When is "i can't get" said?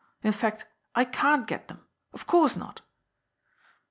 0.95-1.67